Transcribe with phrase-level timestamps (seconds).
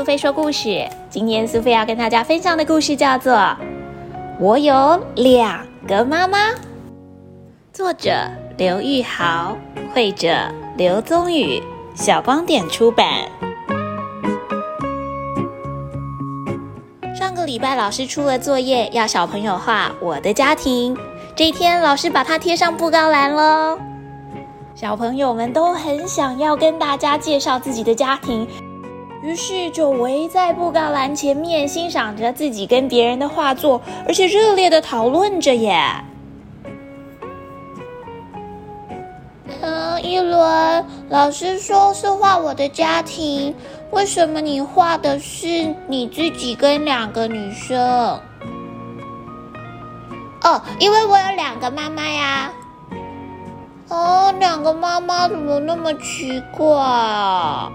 [0.00, 0.88] 苏菲说故事。
[1.10, 3.34] 今天苏菲要跟大家分享的故事叫做
[4.38, 6.38] 《我有两个妈妈》，
[7.70, 8.10] 作者
[8.56, 9.54] 刘玉豪，
[9.92, 10.34] 绘者
[10.78, 11.62] 刘宗宇，
[11.94, 13.06] 小光点出版。
[17.14, 20.96] 上个礼拜老师出了作业，要小朋友画我的家庭。
[21.36, 23.78] 这一天，老师把它贴上布告栏喽。
[24.74, 28.48] 小朋友们都很想要跟大家介绍自己的家庭。
[29.22, 35.78] 于是就围在布告栏前面欣赏着自己跟别人的画作，而且热烈的讨论着耶。
[39.60, 43.54] 嗯，一轮，老师说是画我的家庭，
[43.90, 47.78] 为什么你画的是你自己跟两个女生？
[50.42, 52.50] 哦，因为我有两个妈妈呀。
[53.88, 57.70] 哦，两个妈妈怎么那么奇怪啊？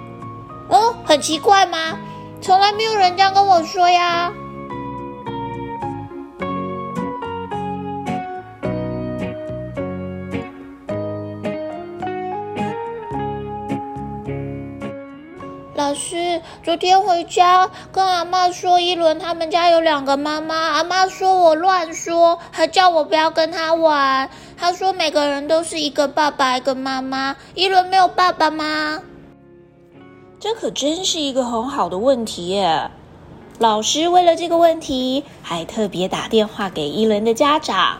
[0.67, 1.97] 哦，很奇怪吗？
[2.41, 4.31] 从来没有人这样跟我说呀。
[15.75, 20.55] 老师，昨天回家跟阿妈说，一轮他们家有两个妈妈。
[20.55, 24.29] 阿妈说我乱说，还叫我不要跟他玩。
[24.57, 29.01] 他说每个人都是一个爸爸一个妈妈，一轮没有爸爸吗？
[30.39, 32.91] 这可真是一个很好的问题耶！
[33.57, 37.99] 老师为了这个问题，还特别打电话给伊伦的家长，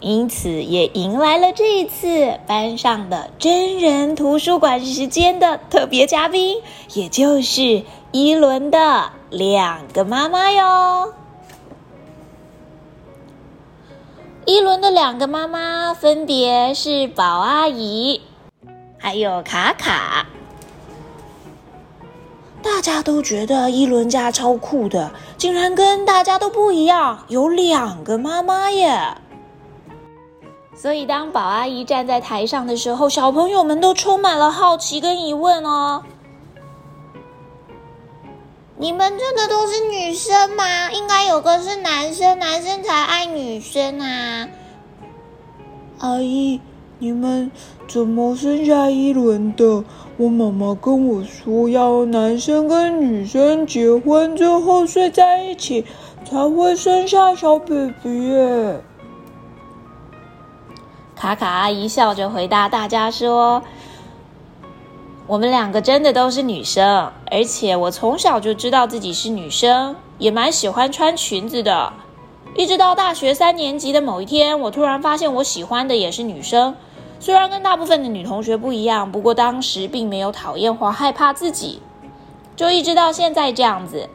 [0.00, 6.62] 因此也迎来了这一次班上的真人图书馆时间的特别嘉宾，
[6.94, 11.12] 也就是伊伦的两个妈妈哟。
[14.46, 18.22] 伊伦的两个妈妈分别是宝阿姨，
[18.98, 20.26] 还有卡卡。
[22.70, 28.96] 大家都觉得伊伦家超酷的，竟然跟大家都不一样，有两个妈妈耶！
[30.76, 36.04] 所以当宝阿姨站在台上的时候，小朋友们都充满了好奇跟疑问哦。
[38.76, 40.92] 你们真的都是女生吗？
[40.92, 44.48] 应该有个是男生，男生才爱女生啊！
[45.98, 46.60] 阿姨，
[47.00, 47.48] 你们
[47.86, 49.84] 怎么生下一轮的？
[50.16, 55.84] 我妈妈跟我说，要男生跟女生结婚之后睡在一起，
[56.24, 58.80] 才会生下小 baby 耶。
[61.14, 63.62] 卡卡阿姨笑着回答大家说
[65.28, 71.92] ：“我们两个真的都是女生，而且我从小就知道自己是女生，也蛮喜欢穿裙子的。
[72.56, 76.74] 一直到大学三年级的某一天，我突然发现我喜欢的也是女生。”
[77.20, 81.82] 虽然跟大部分的女同学不一样，不过当时并没有讨厌或害怕自己，
[82.54, 84.08] 就一直到现在这样子。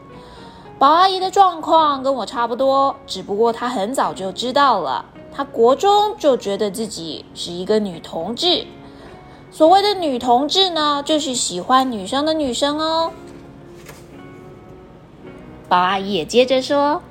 [0.79, 8.65] 宝阿姨的状况跟我差不多，只不过她很早就知道了，她国中就觉得自己是一个女同志。
[9.51, 13.11] 所谓的女同志呢，就是喜欢女生的女生哦。
[15.69, 17.01] 宝阿姨也接着说。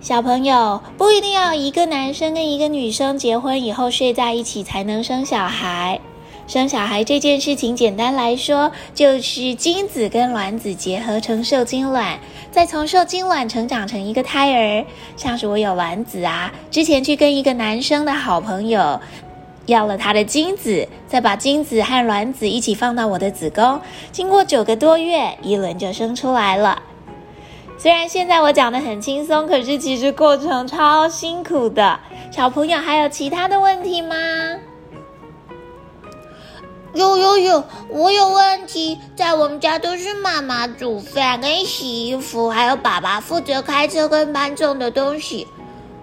[0.00, 6.00] 小朋友不一定要一个男生跟一个女生结婚以后睡在一起才能生小孩。
[6.46, 12.16] 生小孩这件事情，简单来说就是精子跟卵子结合成受精卵，
[12.52, 14.84] 再从受精卵成长成一个胎儿。
[15.16, 19.00] 像是我有卵子啊，之前去跟一个男生的好朋友
[19.66, 23.80] 要了他的精子，再把精子和卵子一起放到我的子宫，
[24.12, 26.84] 经过九个多月，一轮就生出来了。
[27.78, 32.00] 虽然现在我讲的很轻松，可是其实过程超辛苦的。
[32.32, 34.16] 小朋友还有其他的问题吗？
[36.92, 38.98] 有有有，我有问题。
[39.14, 45.46] 在我们家都是妈妈煮饭跟洗衣服，还有爸爸负责开车跟搬重的东西。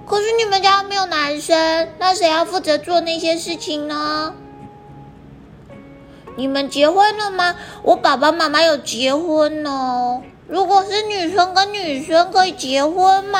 [0.05, 4.33] 可是你们家没有男生，那谁要负责做那些事情呢？
[6.37, 7.53] 你们结婚了吗？
[7.83, 10.21] 我爸爸妈妈有结婚哦。
[10.47, 13.39] 如果是女生跟女生可以结婚吗？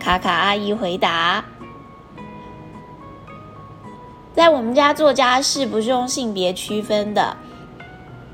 [0.00, 1.44] 卡卡阿姨回答
[4.34, 7.36] ：“在我们家做家事不是用性别区分的。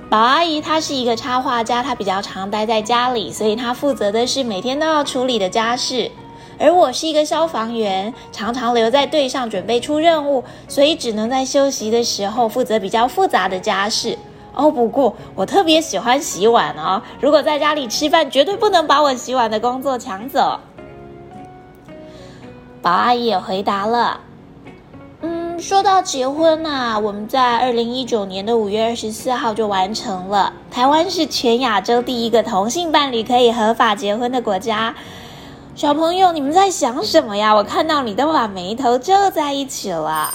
[0.08, 6.10] 宝阿姨她是一个插画家，她比较常待在家里，所以她负责的是每天都要处理的家事。
[6.58, 14.16] 而我是一个消防员，常常留在队上准备出任务，所以只能在休息的时候负责比较复杂的家事。”
[14.56, 17.00] 哦，不过我特别喜欢洗碗哦。
[17.20, 20.58] 如果在家里吃饭，绝对不能把我洗碗的工作抢走。
[22.80, 24.20] 宝阿姨也回答了
[25.20, 30.52] ：“嗯，说到结婚啊，我们在二零一九年的五月二十四号就完成了。
[30.70, 34.94] 台湾是全亚洲第一个同性伴侣可以合法结婚的国家。
[35.74, 37.54] 小朋友，你们在想什么呀？
[37.54, 40.32] 我看到你都把眉头皱在一起了。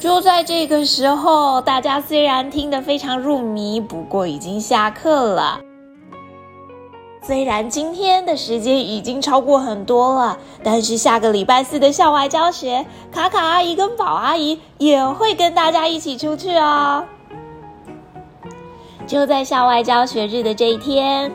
[0.00, 5.60] 就在这个时候，大家虽然听得非常入迷，不过已经下课了。
[7.22, 17.04] 虽然今天的时间已经超过很多了，但是下个礼拜四的校外教学，卡卡阿姨跟宝阿姨也会跟大家一起出去哦。
[19.06, 21.30] 就在校外教学日的这一天，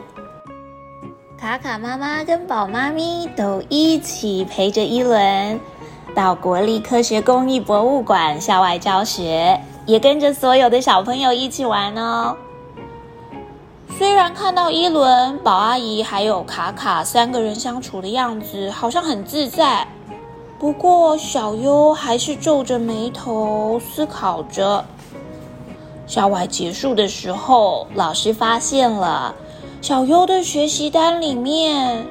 [1.38, 5.60] 卡卡妈妈跟宝妈咪都一起陪着伊伦
[6.16, 12.34] 到国立科学工艺博物馆校外教学，也跟着所有的小朋友一起玩哦。
[13.98, 19.86] 虽然看到伊伦、宝阿姨还有卡卡三个人相处的样子好像很自在，
[20.58, 24.82] 不过小优还是皱着眉头思考着。
[26.06, 29.34] 校外结束的时候，老师发现了
[29.82, 32.06] 小优的学习单里面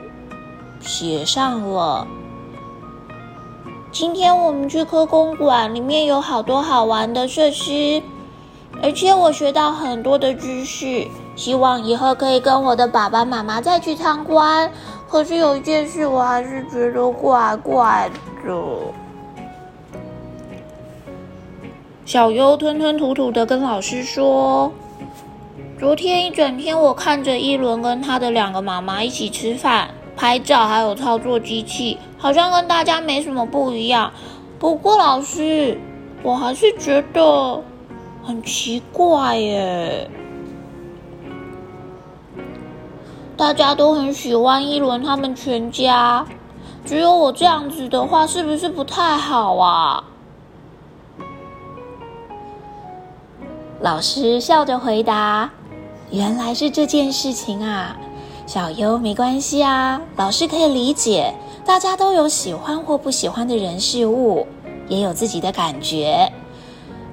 [0.80, 2.06] 写上了
[3.96, 8.04] ：“今天我们去科工馆，里面有好多好玩的设施，
[8.84, 11.08] 而且我学到很多的知识。”
[11.38, 14.70] 希望以后可以跟我的爸爸妈妈再去参观。
[15.08, 18.10] 可是有一件事，我还是觉得怪怪
[18.46, 18.54] 的。
[22.06, 24.70] 小优吞吞吐吐的跟老师说
[25.80, 34.12] ：“昨天一整天，我看着一轮跟他的两个妈妈一起吃饭、拍照，还有操作机器，好像跟大家没什么不一样。
[34.58, 35.80] 不过老师，
[36.24, 37.62] 我还是觉得
[38.24, 40.10] 很奇怪耶。”
[43.38, 46.26] 大家都很喜欢一轮他们全家，
[46.86, 50.06] 只有我这样子的话，是不是不太好啊？
[53.82, 55.52] 老师笑着回答
[56.12, 57.98] ：“原来是这件事情啊，
[58.46, 61.34] 小优没关系啊，老师可以理解，
[61.66, 64.46] 大家都有喜欢或不喜欢的人事物，
[64.88, 66.32] 也有自己的感觉。”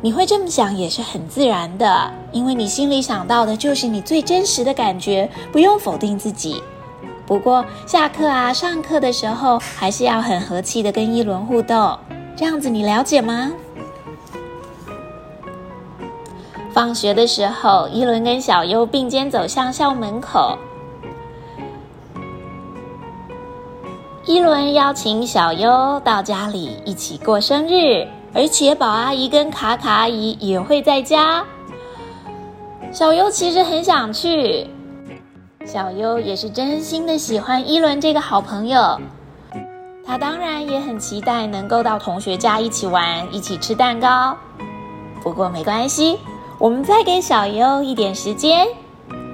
[0.03, 6.63] 你会这么想也是很自然的，因为你心里想到的就是你最真实的感觉，不用否定自己。
[7.25, 11.97] 不过下课啊，上课的时候还是要很和气的跟一轮互动，
[12.37, 13.53] 这样子你了解吗？
[16.73, 20.59] 放学的时候，一轮跟小优并肩走向校门口，
[24.25, 28.07] 一轮邀请小优到家里一起过生日。
[28.35, 31.45] 而且宝阿姨跟卡卡阿姨也会在家。
[32.91, 34.67] 小优其实很想去，
[35.67, 38.99] 小优也是真心的喜欢一轮这个好朋友，
[40.03, 44.35] 他当然也很期待能够到同学家一起玩，一起吃蛋糕。
[45.23, 46.19] 不过没关系，
[46.59, 48.67] 我们再给小优一点时间，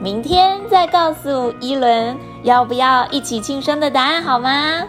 [0.00, 4.85] 明天再告诉一轮要不要一起庆生的答案，好吗？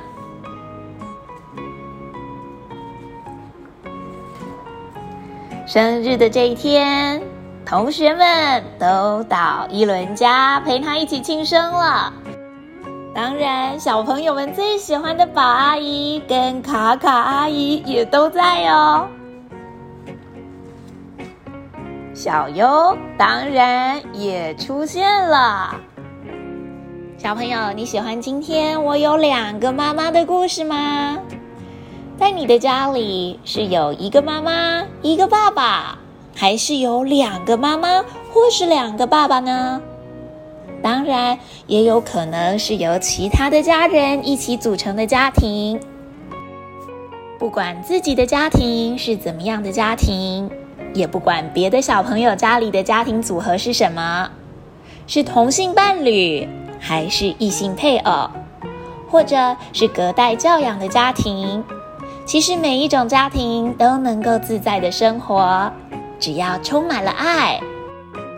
[5.65, 7.21] 生日的这一天，
[7.65, 12.13] 同学们都到一轮家陪他一起庆生了。
[13.13, 19.07] 当然，小朋友们最喜欢的宝阿姨跟卡卡阿姨也都在哦。
[22.21, 25.73] 小优当然也出现了。
[27.17, 31.17] 小朋友，你喜欢今天我有两个妈妈的故事吗？
[32.17, 35.97] 在你的家里是有一个妈妈、一个爸爸，
[36.35, 39.81] 还是有两个妈妈或是两个爸爸呢？
[40.83, 45.79] 当然，也有可能是由其他的家人一起组成的家庭。
[47.37, 50.51] 不管自己的家庭是怎么样的家庭，
[50.93, 54.29] 也不管别的小朋友家里的家庭组合是什么，
[55.07, 56.47] 是同性伴侣，
[56.79, 58.29] 还是异性配偶，
[59.09, 61.63] 或者是隔代教养的家庭。
[62.25, 65.71] 其实每一种家庭都能够自在的生活，
[66.19, 67.59] 只要充满了爱，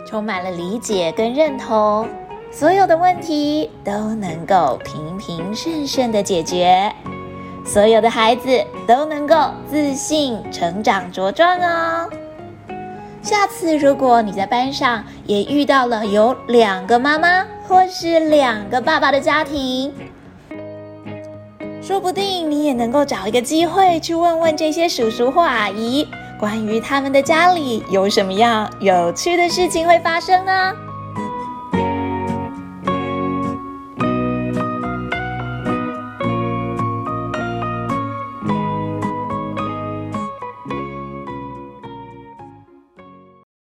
[0.08, 2.08] 充满了理解跟认同，
[2.50, 6.90] 所有的问题都能够平平顺顺的解决，
[7.66, 8.48] 所有的孩子
[8.86, 9.36] 都能够
[9.70, 12.08] 自信成长茁壮哦。
[13.22, 19.92] 下次如果你在班上也遇到了有两个妈妈或是两个爸爸的家庭，
[21.80, 26.06] 说不定你也能够找一个机会去问问这些叔叔或阿姨，
[26.38, 30.72] 关于他们的家里有什么样有趣的事情会发生呢？